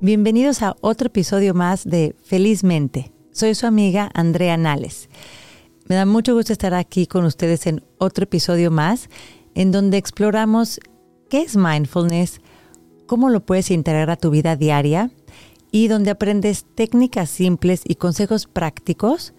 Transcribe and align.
Bienvenidos 0.00 0.62
a 0.62 0.76
otro 0.80 1.08
episodio 1.08 1.54
más 1.54 1.82
de 1.82 2.14
Felizmente. 2.22 3.10
Soy 3.32 3.56
su 3.56 3.66
amiga 3.66 4.12
Andrea 4.14 4.56
Nales. 4.56 5.08
Me 5.88 5.96
da 5.96 6.06
mucho 6.06 6.36
gusto 6.36 6.52
estar 6.52 6.72
aquí 6.72 7.08
con 7.08 7.24
ustedes 7.24 7.66
en 7.66 7.82
otro 7.98 8.22
episodio 8.22 8.70
más 8.70 9.10
en 9.56 9.72
donde 9.72 9.96
exploramos 9.96 10.78
qué 11.28 11.40
es 11.40 11.56
mindfulness, 11.56 12.40
cómo 13.06 13.28
lo 13.28 13.44
puedes 13.44 13.72
integrar 13.72 14.08
a 14.10 14.16
tu 14.16 14.30
vida 14.30 14.54
diaria 14.54 15.10
y 15.72 15.88
donde 15.88 16.12
aprendes 16.12 16.64
técnicas 16.76 17.28
simples 17.28 17.82
y 17.84 17.96
consejos 17.96 18.46
prácticos 18.46 19.34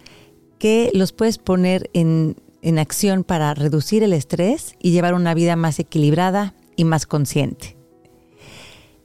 que 0.58 0.90
los 0.92 1.14
puedes 1.14 1.38
poner 1.38 1.88
en, 1.94 2.36
en 2.60 2.78
acción 2.78 3.24
para 3.24 3.54
reducir 3.54 4.02
el 4.02 4.12
estrés 4.12 4.74
y 4.78 4.90
llevar 4.90 5.14
una 5.14 5.32
vida 5.32 5.56
más 5.56 5.78
equilibrada 5.78 6.54
y 6.76 6.84
más 6.84 7.06
consciente. 7.06 7.79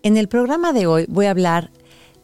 En 0.05 0.17
el 0.17 0.27
programa 0.27 0.71
de 0.71 0.85
hoy 0.85 1.07
voy 1.09 1.25
a 1.25 1.31
hablar 1.31 1.71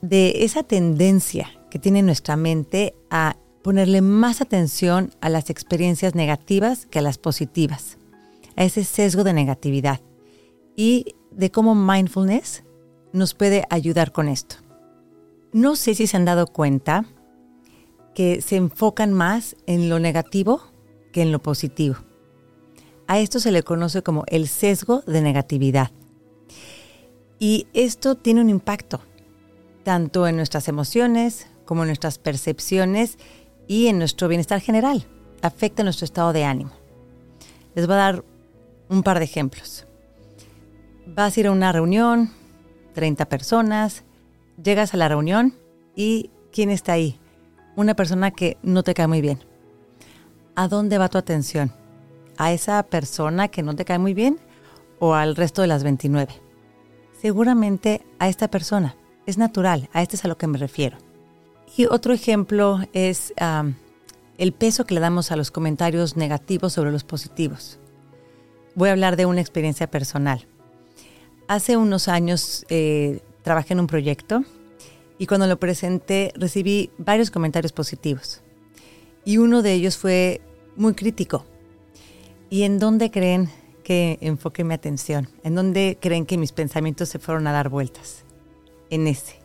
de 0.03 0.45
esa 0.45 0.61
tendencia 0.61 1.49
que 1.71 1.79
tiene 1.79 2.03
nuestra 2.03 2.35
mente 2.35 2.93
a 3.09 3.37
ponerle 3.63 4.01
más 4.01 4.39
atención 4.39 5.09
a 5.19 5.29
las 5.29 5.49
experiencias 5.49 6.13
negativas 6.13 6.85
que 6.85 6.99
a 6.99 7.01
las 7.01 7.17
positivas, 7.17 7.97
a 8.55 8.65
ese 8.65 8.83
sesgo 8.83 9.23
de 9.23 9.33
negatividad 9.33 9.99
y 10.75 11.15
de 11.31 11.49
cómo 11.49 11.73
mindfulness 11.73 12.63
nos 13.13 13.33
puede 13.33 13.65
ayudar 13.71 14.11
con 14.11 14.27
esto. 14.27 14.57
No 15.51 15.75
sé 15.75 15.95
si 15.95 16.05
se 16.05 16.17
han 16.17 16.25
dado 16.25 16.45
cuenta 16.45 17.05
que 18.13 18.41
se 18.41 18.57
enfocan 18.57 19.11
más 19.11 19.55
en 19.65 19.89
lo 19.89 19.97
negativo 19.97 20.61
que 21.11 21.23
en 21.23 21.31
lo 21.31 21.41
positivo. 21.41 21.95
A 23.07 23.17
esto 23.17 23.39
se 23.39 23.51
le 23.51 23.63
conoce 23.63 24.03
como 24.03 24.23
el 24.27 24.47
sesgo 24.47 25.01
de 25.07 25.23
negatividad. 25.23 25.89
Y 27.43 27.65
esto 27.73 28.13
tiene 28.13 28.39
un 28.39 28.51
impacto 28.51 29.01
tanto 29.83 30.27
en 30.27 30.35
nuestras 30.35 30.67
emociones 30.67 31.47
como 31.65 31.81
en 31.81 31.87
nuestras 31.87 32.19
percepciones 32.19 33.17
y 33.67 33.87
en 33.87 33.97
nuestro 33.97 34.27
bienestar 34.27 34.59
general. 34.61 35.07
Afecta 35.41 35.81
nuestro 35.81 36.05
estado 36.05 36.33
de 36.33 36.43
ánimo. 36.43 36.69
Les 37.73 37.87
voy 37.87 37.95
a 37.95 37.97
dar 37.97 38.23
un 38.89 39.01
par 39.01 39.17
de 39.17 39.25
ejemplos. 39.25 39.87
Vas 41.07 41.35
a 41.35 41.39
ir 41.39 41.47
a 41.47 41.51
una 41.51 41.71
reunión, 41.71 42.29
30 42.93 43.27
personas, 43.27 44.03
llegas 44.63 44.93
a 44.93 44.97
la 44.97 45.09
reunión 45.09 45.55
y 45.95 46.29
¿quién 46.51 46.69
está 46.69 46.93
ahí? 46.93 47.19
Una 47.75 47.95
persona 47.95 48.29
que 48.29 48.57
no 48.61 48.83
te 48.83 48.93
cae 48.93 49.07
muy 49.07 49.21
bien. 49.21 49.39
¿A 50.53 50.67
dónde 50.67 50.99
va 50.99 51.09
tu 51.09 51.17
atención? 51.17 51.73
¿A 52.37 52.53
esa 52.53 52.83
persona 52.83 53.47
que 53.47 53.63
no 53.63 53.75
te 53.75 53.83
cae 53.83 53.97
muy 53.97 54.13
bien 54.13 54.37
o 54.99 55.15
al 55.15 55.35
resto 55.35 55.63
de 55.63 55.69
las 55.69 55.83
29? 55.83 56.40
Seguramente 57.21 58.01
a 58.17 58.29
esta 58.29 58.49
persona. 58.49 58.95
Es 59.27 59.37
natural, 59.37 59.89
a 59.93 60.01
este 60.01 60.15
es 60.15 60.25
a 60.25 60.27
lo 60.27 60.39
que 60.39 60.47
me 60.47 60.57
refiero. 60.57 60.97
Y 61.77 61.85
otro 61.85 62.13
ejemplo 62.13 62.79
es 62.93 63.31
el 64.39 64.53
peso 64.53 64.85
que 64.85 64.95
le 64.95 65.01
damos 65.01 65.31
a 65.31 65.35
los 65.35 65.51
comentarios 65.51 66.17
negativos 66.17 66.73
sobre 66.73 66.91
los 66.91 67.03
positivos. 67.03 67.77
Voy 68.73 68.89
a 68.89 68.93
hablar 68.93 69.17
de 69.17 69.27
una 69.27 69.39
experiencia 69.39 69.85
personal. 69.85 70.47
Hace 71.47 71.77
unos 71.77 72.07
años 72.07 72.65
eh, 72.69 73.21
trabajé 73.43 73.73
en 73.73 73.81
un 73.81 73.87
proyecto 73.87 74.43
y 75.19 75.27
cuando 75.27 75.45
lo 75.45 75.59
presenté 75.59 76.33
recibí 76.35 76.89
varios 76.97 77.29
comentarios 77.29 77.71
positivos. 77.71 78.41
Y 79.25 79.37
uno 79.37 79.61
de 79.61 79.73
ellos 79.73 79.95
fue 79.95 80.41
muy 80.75 80.95
crítico. 80.95 81.45
¿Y 82.49 82.63
en 82.63 82.79
dónde 82.79 83.11
creen 83.11 83.49
que 83.83 84.17
enfoque 84.21 84.63
mi 84.63 84.73
atención? 84.73 85.29
¿En 85.43 85.55
dónde 85.55 85.97
creen 85.99 86.25
que 86.25 86.37
mis 86.37 86.51
pensamientos 86.51 87.09
se 87.09 87.19
fueron 87.19 87.47
a 87.47 87.51
dar 87.51 87.69
vueltas? 87.69 88.25
En 88.89 89.07
ese. 89.07 89.41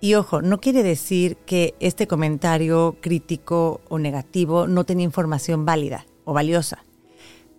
Y 0.00 0.14
ojo, 0.14 0.40
no 0.40 0.60
quiere 0.60 0.82
decir 0.82 1.36
que 1.38 1.74
este 1.78 2.06
comentario 2.06 2.96
crítico 3.00 3.82
o 3.88 3.98
negativo 3.98 4.66
no 4.66 4.84
tenía 4.84 5.04
información 5.04 5.66
válida 5.66 6.06
o 6.24 6.32
valiosa, 6.32 6.84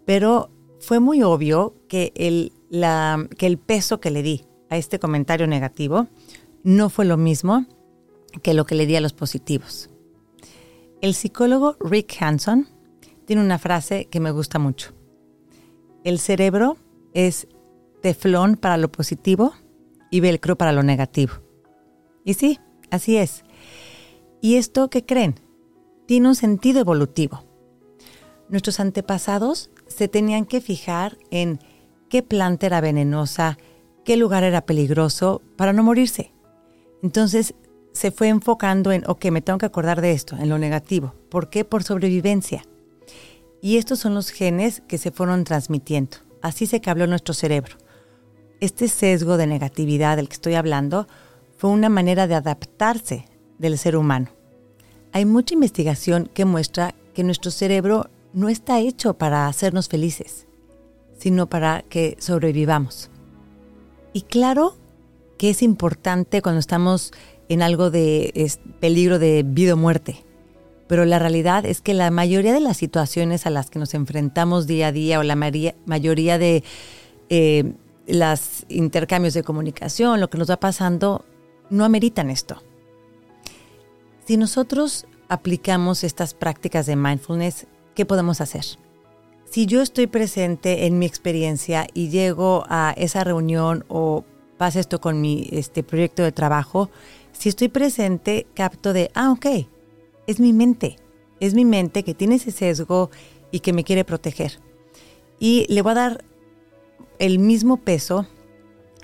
pero 0.05 0.49
fue 0.79 0.99
muy 0.99 1.21
obvio 1.21 1.75
que 1.87 2.11
el, 2.15 2.51
que 3.37 3.45
el 3.45 3.57
peso 3.59 3.99
que 3.99 4.09
le 4.09 4.23
di 4.23 4.45
a 4.69 4.77
este 4.77 4.97
comentario 4.97 5.45
negativo 5.45 6.07
no 6.63 6.89
fue 6.89 7.05
lo 7.05 7.17
mismo 7.17 7.65
que 8.41 8.53
lo 8.53 8.65
que 8.65 8.75
le 8.75 8.87
di 8.87 8.95
a 8.95 9.01
los 9.01 9.13
positivos. 9.13 9.89
El 11.01 11.13
psicólogo 11.13 11.77
Rick 11.79 12.17
Hanson 12.21 12.67
tiene 13.25 13.43
una 13.43 13.59
frase 13.59 14.05
que 14.05 14.19
me 14.19 14.31
gusta 14.31 14.57
mucho. 14.57 14.93
El 16.03 16.19
cerebro 16.19 16.77
es 17.13 17.47
teflón 18.01 18.55
para 18.55 18.77
lo 18.77 18.91
positivo 18.91 19.53
y 20.09 20.19
velcro 20.19 20.57
para 20.57 20.71
lo 20.71 20.81
negativo. 20.81 21.33
Y 22.25 22.33
sí, 22.33 22.59
así 22.89 23.17
es. 23.17 23.43
¿Y 24.41 24.55
esto 24.55 24.89
qué 24.89 25.05
creen? 25.05 25.35
Tiene 26.07 26.27
un 26.27 26.35
sentido 26.35 26.79
evolutivo. 26.79 27.43
Nuestros 28.49 28.79
antepasados 28.79 29.69
se 29.87 30.07
tenían 30.07 30.45
que 30.45 30.59
fijar 30.59 31.17
en 31.29 31.59
qué 32.09 32.23
planta 32.23 32.65
era 32.65 32.81
venenosa, 32.81 33.57
qué 34.03 34.17
lugar 34.17 34.43
era 34.43 34.65
peligroso 34.65 35.41
para 35.55 35.71
no 35.71 35.83
morirse. 35.83 36.33
Entonces 37.03 37.53
se 37.93 38.11
fue 38.11 38.29
enfocando 38.29 38.91
en, 38.91 39.03
ok, 39.07 39.25
me 39.25 39.41
tengo 39.41 39.59
que 39.59 39.65
acordar 39.67 40.01
de 40.01 40.11
esto, 40.11 40.35
en 40.35 40.49
lo 40.49 40.57
negativo. 40.57 41.13
¿Por 41.29 41.49
qué? 41.49 41.63
Por 41.63 41.83
sobrevivencia. 41.83 42.63
Y 43.61 43.77
estos 43.77 43.99
son 43.99 44.15
los 44.15 44.29
genes 44.29 44.81
que 44.87 44.97
se 44.97 45.11
fueron 45.11 45.43
transmitiendo. 45.43 46.17
Así 46.41 46.65
se 46.65 46.81
cabló 46.81 47.05
nuestro 47.05 47.33
cerebro. 47.33 47.75
Este 48.59 48.87
sesgo 48.87 49.37
de 49.37 49.47
negatividad 49.47 50.17
del 50.17 50.27
que 50.27 50.33
estoy 50.33 50.55
hablando 50.55 51.07
fue 51.57 51.69
una 51.69 51.89
manera 51.89 52.25
de 52.25 52.35
adaptarse 52.35 53.25
del 53.59 53.77
ser 53.77 53.95
humano. 53.95 54.29
Hay 55.11 55.25
mucha 55.25 55.53
investigación 55.53 56.29
que 56.33 56.45
muestra 56.45 56.95
que 57.13 57.23
nuestro 57.23 57.51
cerebro 57.51 58.09
no 58.33 58.49
está 58.49 58.79
hecho 58.79 59.13
para 59.13 59.47
hacernos 59.47 59.89
felices, 59.89 60.47
sino 61.19 61.47
para 61.47 61.83
que 61.83 62.17
sobrevivamos. 62.19 63.11
Y 64.13 64.23
claro 64.23 64.77
que 65.37 65.49
es 65.49 65.61
importante 65.61 66.41
cuando 66.41 66.59
estamos 66.59 67.11
en 67.49 67.61
algo 67.61 67.91
de 67.91 68.51
peligro 68.79 69.19
de 69.19 69.43
vida 69.45 69.73
o 69.73 69.77
muerte. 69.77 70.23
Pero 70.91 71.05
la 71.05 71.19
realidad 71.19 71.65
es 71.65 71.79
que 71.79 71.93
la 71.93 72.11
mayoría 72.11 72.51
de 72.51 72.59
las 72.59 72.75
situaciones 72.75 73.45
a 73.45 73.49
las 73.49 73.69
que 73.69 73.79
nos 73.79 73.93
enfrentamos 73.93 74.67
día 74.67 74.87
a 74.87 74.91
día 74.91 75.19
o 75.19 75.23
la 75.23 75.37
mayoría 75.37 76.37
de 76.37 76.65
eh, 77.29 77.75
los 78.07 78.65
intercambios 78.67 79.33
de 79.33 79.41
comunicación, 79.41 80.19
lo 80.19 80.29
que 80.29 80.37
nos 80.37 80.49
va 80.49 80.59
pasando, 80.59 81.23
no 81.69 81.85
ameritan 81.85 82.29
esto. 82.29 82.61
Si 84.25 84.35
nosotros 84.35 85.05
aplicamos 85.29 86.03
estas 86.03 86.33
prácticas 86.33 86.87
de 86.87 86.97
mindfulness, 86.97 87.67
¿qué 87.95 88.05
podemos 88.05 88.41
hacer? 88.41 88.65
Si 89.49 89.67
yo 89.67 89.81
estoy 89.81 90.07
presente 90.07 90.87
en 90.87 90.99
mi 90.99 91.05
experiencia 91.05 91.87
y 91.93 92.09
llego 92.09 92.65
a 92.67 92.93
esa 92.97 93.23
reunión 93.23 93.85
o 93.87 94.25
pasa 94.57 94.81
esto 94.81 94.99
con 94.99 95.21
mi 95.21 95.47
este 95.53 95.83
proyecto 95.83 96.21
de 96.21 96.33
trabajo, 96.33 96.89
si 97.31 97.47
estoy 97.47 97.69
presente, 97.69 98.45
capto 98.53 98.91
de, 98.91 99.09
ah, 99.15 99.31
ok, 99.31 99.45
es 100.31 100.39
mi 100.39 100.53
mente, 100.53 100.97
es 101.39 101.53
mi 101.53 101.65
mente 101.65 102.03
que 102.03 102.13
tiene 102.13 102.35
ese 102.35 102.51
sesgo 102.51 103.09
y 103.51 103.59
que 103.59 103.73
me 103.73 103.83
quiere 103.83 104.05
proteger. 104.05 104.59
Y 105.39 105.65
le 105.69 105.81
voy 105.81 105.91
a 105.91 105.95
dar 105.95 106.25
el 107.19 107.39
mismo 107.39 107.77
peso 107.77 108.27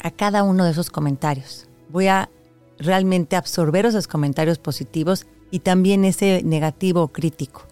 a 0.02 0.12
cada 0.12 0.44
uno 0.44 0.66
de 0.66 0.72
esos 0.72 0.90
comentarios. 0.90 1.68
Voy 1.90 2.08
a 2.08 2.30
realmente 2.80 3.36
absorber 3.36 3.86
esos 3.86 4.08
comentarios 4.08 4.60
positivos 4.60 5.26
y 5.52 5.60
también 5.60 6.06
ese 6.06 6.42
negativo 6.44 7.08
crítico. 7.10 7.64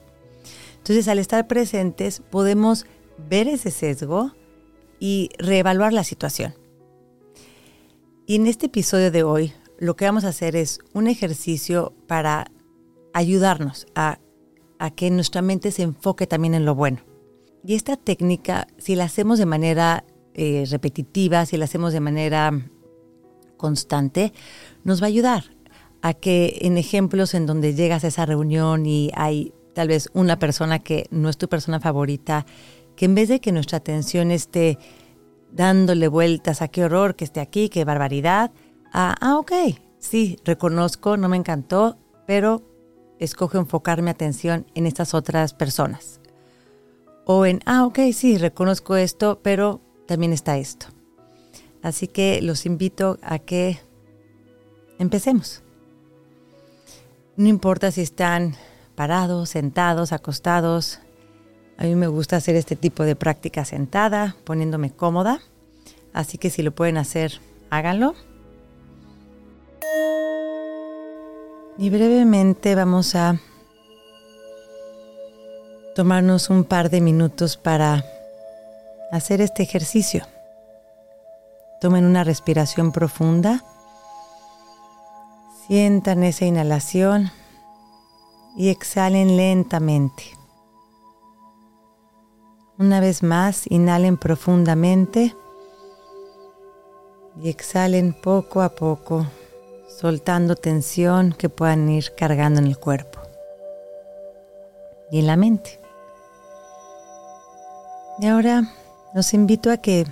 Entonces, 0.77 1.07
al 1.07 1.19
estar 1.19 1.47
presentes, 1.47 2.21
podemos 2.29 2.85
ver 3.29 3.47
ese 3.47 3.71
sesgo 3.71 4.31
y 4.99 5.29
reevaluar 5.37 5.93
la 5.93 6.03
situación. 6.03 6.55
Y 8.27 8.35
en 8.35 8.47
este 8.47 8.67
episodio 8.67 9.11
de 9.11 9.23
hoy 9.23 9.53
lo 9.77 9.95
que 9.95 10.05
vamos 10.05 10.23
a 10.23 10.29
hacer 10.29 10.55
es 10.55 10.79
un 10.93 11.07
ejercicio 11.07 11.93
para 12.07 12.49
ayudarnos 13.15 13.87
a, 13.95 14.19
que 14.95 15.09
nuestra 15.09 15.41
mente 15.41 15.71
se 15.71 15.83
enfoque 15.83 16.27
también 16.27 16.53
en 16.53 16.65
lo 16.65 16.75
bueno. 16.75 16.99
Y 17.63 17.73
esta 17.73 17.95
técnica, 17.95 18.67
si 18.77 18.93
la 18.95 19.05
hacemos 19.05 19.39
de 19.39 19.45
manera 19.45 20.03
eh, 20.33 20.65
repetitiva, 20.69 21.45
si 21.45 21.55
la 21.55 21.65
hacemos 21.65 21.93
de 21.93 22.01
manera 22.01 22.51
constante, 23.55 24.33
nos 24.83 25.01
va 25.01 25.05
a 25.05 25.07
ayudar 25.07 25.45
a 26.01 26.13
que 26.13 26.59
en 26.61 26.77
ejemplos 26.77 27.33
en 27.33 27.45
donde 27.45 27.73
llegas 27.73 28.03
a 28.03 28.09
esa 28.09 28.25
reunión 28.25 28.85
y 28.85 29.11
hay 29.15 29.53
tal 29.73 29.87
vez 29.87 30.09
una 30.13 30.37
persona 30.37 30.79
que 30.79 31.07
no 31.09 31.29
es 31.29 31.37
tu 31.37 31.47
persona 31.47 31.79
favorita, 31.79 32.45
que 32.97 33.05
en 33.05 33.15
vez 33.15 33.29
de 33.29 33.39
que 33.39 33.53
nuestra 33.53 33.77
atención 33.77 34.29
esté 34.29 34.77
dándole 35.53 36.09
vueltas 36.09 36.61
a 36.61 36.67
qué 36.67 36.83
horror 36.83 37.15
que 37.15 37.23
esté 37.23 37.39
aquí, 37.39 37.69
qué 37.69 37.85
barbaridad. 37.85 38.51
Ah, 38.91 39.15
ah, 39.21 39.37
ok, 39.37 39.53
sí, 39.99 40.37
reconozco, 40.43 41.15
no 41.15 41.29
me 41.29 41.37
encantó, 41.37 41.97
pero 42.27 42.74
escojo 43.19 43.57
enfocar 43.57 44.01
mi 44.01 44.09
atención 44.09 44.65
en 44.75 44.85
estas 44.85 45.13
otras 45.13 45.53
personas. 45.53 46.19
O 47.25 47.45
en, 47.45 47.61
ah, 47.65 47.85
ok, 47.85 47.99
sí, 48.13 48.37
reconozco 48.37 48.95
esto, 48.95 49.39
pero 49.41 49.81
también 50.07 50.33
está 50.33 50.57
esto. 50.57 50.87
Así 51.81 52.07
que 52.07 52.41
los 52.41 52.65
invito 52.65 53.17
a 53.21 53.39
que 53.39 53.79
empecemos. 54.99 55.63
No 57.35 57.47
importa 57.47 57.91
si 57.91 58.01
están 58.01 58.55
parados, 58.95 59.49
sentados, 59.49 60.11
acostados. 60.13 60.99
A 61.77 61.83
mí 61.83 61.95
me 61.95 62.07
gusta 62.07 62.37
hacer 62.37 62.55
este 62.55 62.75
tipo 62.75 63.03
de 63.03 63.15
práctica 63.15 63.65
sentada, 63.65 64.35
poniéndome 64.45 64.91
cómoda. 64.91 65.41
Así 66.13 66.37
que 66.37 66.49
si 66.49 66.63
lo 66.63 66.73
pueden 66.73 66.97
hacer, 66.97 67.39
háganlo. 67.69 68.15
Y 71.77 71.89
brevemente 71.89 72.73
vamos 72.73 73.15
a 73.15 73.37
tomarnos 75.93 76.49
un 76.49 76.63
par 76.63 76.89
de 76.89 77.01
minutos 77.01 77.57
para 77.57 78.05
hacer 79.11 79.41
este 79.41 79.63
ejercicio. 79.63 80.25
Tomen 81.81 82.05
una 82.05 82.23
respiración 82.23 82.93
profunda. 82.93 83.61
Sientan 85.67 86.23
esa 86.23 86.45
inhalación 86.45 87.31
y 88.55 88.69
exhalen 88.69 89.35
lentamente. 89.35 90.23
Una 92.77 93.01
vez 93.01 93.21
más, 93.21 93.69
inhalen 93.69 94.15
profundamente 94.15 95.35
y 97.41 97.49
exhalen 97.49 98.13
poco 98.13 98.61
a 98.61 98.69
poco, 98.69 99.25
soltando 99.97 100.55
tensión 100.57 101.31
que 101.31 101.47
puedan 101.47 101.87
ir 101.89 102.13
cargando 102.15 102.59
en 102.59 102.67
el 102.67 102.77
cuerpo 102.77 103.19
y 105.09 105.19
en 105.19 105.27
la 105.27 105.37
mente. 105.37 105.79
Y 108.19 108.27
ahora 108.27 108.63
los 109.13 109.33
invito 109.33 109.71
a 109.71 109.77
que 109.77 110.05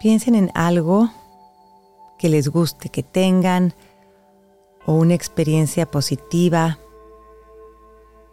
piensen 0.00 0.34
en 0.34 0.50
algo 0.54 1.10
que 2.18 2.28
les 2.28 2.48
guste, 2.48 2.90
que 2.90 3.02
tengan 3.02 3.72
o 4.84 4.94
una 4.94 5.14
experiencia 5.14 5.90
positiva. 5.90 6.78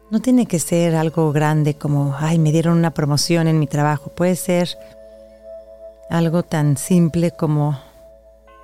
No 0.09 0.19
tiene 0.19 0.47
que 0.47 0.59
ser 0.59 0.95
algo 0.95 1.31
grande 1.31 1.75
como, 1.75 2.15
ay, 2.17 2.39
me 2.39 2.51
dieron 2.51 2.77
una 2.77 2.93
promoción 2.93 3.47
en 3.47 3.59
mi 3.59 3.67
trabajo. 3.67 4.09
Puede 4.09 4.35
ser 4.35 4.69
algo 6.09 6.43
tan 6.43 6.75
simple 6.75 7.31
como 7.31 7.88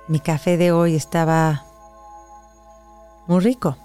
mi 0.08 0.20
café 0.20 0.56
de 0.56 0.72
hoy 0.72 0.94
estaba 0.94 1.64
muy 3.26 3.40
rico. 3.40 3.76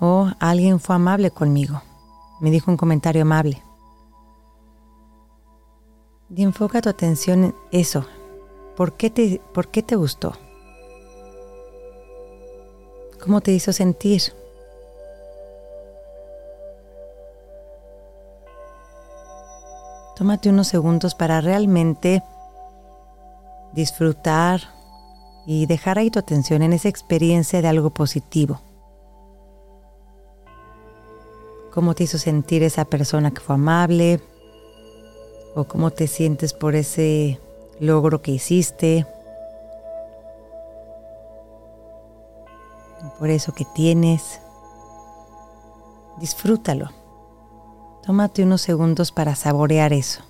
O 0.00 0.30
alguien 0.38 0.78
fue 0.78 0.96
amable 0.96 1.30
conmigo. 1.30 1.82
Me 2.40 2.50
dijo 2.50 2.70
un 2.70 2.76
comentario 2.76 3.22
amable. 3.22 3.62
Y 6.34 6.42
enfoca 6.42 6.82
tu 6.82 6.88
atención 6.88 7.44
en 7.44 7.54
eso. 7.72 8.04
¿Por 8.76 8.92
qué 8.92 9.10
te, 9.10 9.40
por 9.54 9.68
qué 9.68 9.82
te 9.82 9.96
gustó? 9.96 10.34
¿Cómo 13.20 13.40
te 13.40 13.52
hizo 13.52 13.72
sentir? 13.72 14.22
Tómate 20.14 20.50
unos 20.50 20.68
segundos 20.68 21.14
para 21.14 21.40
realmente 21.40 22.22
disfrutar 23.72 24.60
y 25.46 25.66
dejar 25.66 25.98
ahí 25.98 26.10
tu 26.10 26.18
atención 26.18 26.62
en 26.62 26.72
esa 26.72 26.88
experiencia 26.88 27.62
de 27.62 27.68
algo 27.68 27.90
positivo. 27.90 28.60
¿Cómo 31.72 31.94
te 31.94 32.04
hizo 32.04 32.18
sentir 32.18 32.62
esa 32.62 32.84
persona 32.84 33.30
que 33.30 33.40
fue 33.40 33.54
amable? 33.54 34.20
¿O 35.54 35.64
cómo 35.64 35.90
te 35.90 36.06
sientes 36.06 36.52
por 36.52 36.74
ese 36.74 37.40
logro 37.80 38.20
que 38.20 38.32
hiciste? 38.32 39.06
por 43.18 43.30
eso 43.30 43.52
que 43.52 43.64
tienes. 43.64 44.40
Disfrútalo. 46.20 46.90
Tómate 48.04 48.42
unos 48.42 48.62
segundos 48.62 49.12
para 49.12 49.34
saborear 49.34 49.92
eso. 49.92 50.22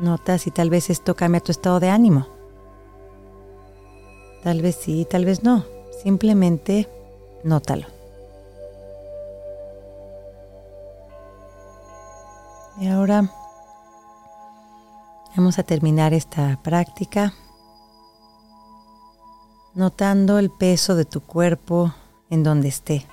Nota 0.00 0.38
si 0.38 0.50
tal 0.50 0.70
vez 0.70 0.88
esto 0.88 1.14
cambia 1.14 1.42
tu 1.42 1.52
estado 1.52 1.78
de 1.78 1.90
ánimo. 1.90 2.26
Tal 4.42 4.62
vez 4.62 4.76
sí, 4.76 5.06
tal 5.08 5.26
vez 5.26 5.42
no. 5.42 5.64
Simplemente 6.02 6.88
nótalo. 7.44 7.86
Y 12.80 12.88
ahora 12.88 13.30
vamos 15.36 15.58
a 15.58 15.62
terminar 15.64 16.14
esta 16.14 16.58
práctica 16.62 17.34
notando 19.74 20.38
el 20.38 20.50
peso 20.50 20.96
de 20.96 21.04
tu 21.04 21.20
cuerpo 21.20 21.92
en 22.30 22.42
donde 22.42 22.68
esté. 22.68 23.06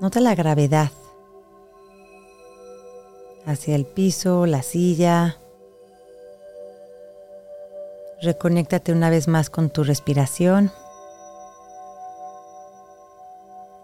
Nota 0.00 0.20
la 0.20 0.36
gravedad 0.36 0.92
hacia 3.46 3.76
el 3.76 3.86
piso, 3.86 4.44
la 4.44 4.62
silla. 4.62 5.38
Reconéctate 8.20 8.92
una 8.92 9.08
vez 9.08 9.28
más 9.28 9.48
con 9.48 9.70
tu 9.70 9.84
respiración. 9.84 10.72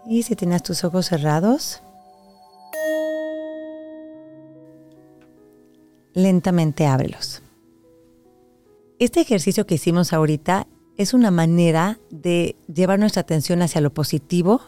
Y 0.05 0.23
si 0.23 0.35
tienes 0.35 0.61
tus 0.63 0.83
ojos 0.83 1.07
cerrados, 1.07 1.81
lentamente 6.13 6.85
ábrelos. 6.85 7.41
Este 8.99 9.21
ejercicio 9.21 9.65
que 9.65 9.75
hicimos 9.75 10.13
ahorita 10.13 10.67
es 10.97 11.13
una 11.13 11.31
manera 11.31 11.99
de 12.11 12.55
llevar 12.71 12.99
nuestra 12.99 13.21
atención 13.21 13.61
hacia 13.61 13.81
lo 13.81 13.93
positivo 13.93 14.61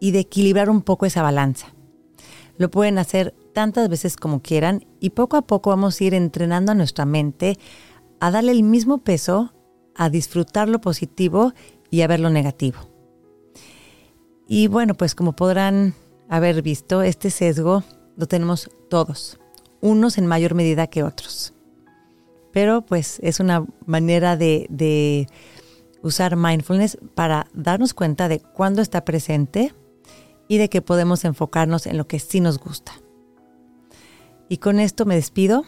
y 0.00 0.10
de 0.12 0.20
equilibrar 0.20 0.70
un 0.70 0.82
poco 0.82 1.06
esa 1.06 1.22
balanza. 1.22 1.74
Lo 2.56 2.70
pueden 2.70 2.98
hacer 2.98 3.34
tantas 3.58 3.88
veces 3.88 4.16
como 4.16 4.40
quieran 4.40 4.86
y 5.00 5.10
poco 5.10 5.36
a 5.36 5.42
poco 5.42 5.70
vamos 5.70 6.00
a 6.00 6.04
ir 6.04 6.14
entrenando 6.14 6.72
a 6.72 6.74
nuestra 6.74 7.04
mente 7.04 7.58
a 8.20 8.30
darle 8.30 8.52
el 8.52 8.62
mismo 8.62 8.98
peso, 8.98 9.52
a 9.94 10.10
disfrutar 10.10 10.68
lo 10.68 10.80
positivo 10.80 11.52
y 11.90 12.02
a 12.02 12.06
ver 12.06 12.20
lo 12.20 12.30
negativo. 12.30 12.78
Y 14.46 14.68
bueno, 14.68 14.94
pues 14.94 15.14
como 15.14 15.34
podrán 15.34 15.94
haber 16.28 16.62
visto, 16.62 17.02
este 17.02 17.30
sesgo 17.30 17.82
lo 18.16 18.26
tenemos 18.26 18.70
todos, 18.88 19.38
unos 19.80 20.18
en 20.18 20.26
mayor 20.26 20.54
medida 20.54 20.86
que 20.86 21.02
otros 21.02 21.52
pero 22.58 22.82
pues 22.82 23.18
es 23.22 23.40
una 23.40 23.64
manera 23.86 24.36
de, 24.36 25.28
usar 26.02 26.36
mindfulness 26.36 26.98
para 27.14 27.46
darnos 27.54 27.94
cuenta 27.94 28.28
de 28.28 28.40
cuándo 28.40 28.82
está 28.82 29.04
presente 29.04 29.72
y 30.46 30.58
de 30.58 30.68
que 30.68 30.82
podemos 30.82 31.24
enfocarnos 31.24 31.86
en 31.86 31.98
lo 31.98 32.06
que 32.06 32.18
sí 32.18 32.40
nos 32.40 32.58
gusta. 32.58 32.92
Y 34.48 34.58
con 34.58 34.80
esto 34.80 35.04
me 35.04 35.14
despido. 35.14 35.64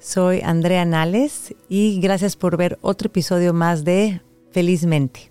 Soy 0.00 0.40
Andrea 0.40 0.84
Nales 0.84 1.54
y 1.68 2.00
gracias 2.00 2.36
por 2.36 2.56
ver 2.56 2.78
otro 2.80 3.08
episodio 3.08 3.52
más 3.52 3.84
de 3.84 4.22
Felizmente. 4.52 5.30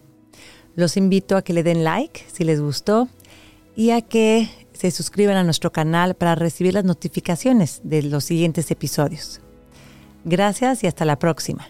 Los 0.76 0.98
invito 0.98 1.38
a 1.38 1.42
que 1.42 1.54
le 1.54 1.64
den 1.64 1.84
like 1.84 2.24
si 2.32 2.44
les 2.44 2.62
gustó 2.62 3.08
y 3.76 3.92
a 3.92 4.02
que 4.02 4.50
se 4.74 4.92
suscriban 4.92 5.38
a 5.38 5.44
nuestro 5.44 5.72
canal 5.72 6.16
para 6.16 6.36
recibir 6.36 6.74
las 6.74 6.84
notificaciones 6.84 7.82
de 7.84 8.04
los 8.04 8.26
siguientes 8.26 8.70
episodios. 8.70 9.42
Gracias 10.24 10.84
y 10.84 10.88
hasta 10.88 11.06
la 11.06 11.18
próxima. 11.18 11.68